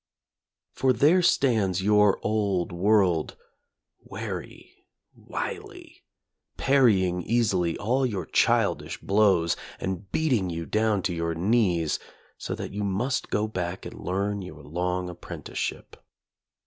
[0.71, 3.37] For there stands your old world,
[3.99, 6.01] wary, wily,
[6.57, 11.99] parrying easily all your childish blows, and beat ing you down to your knees,
[12.35, 15.95] so that you must go back and learn your long apprenticeship.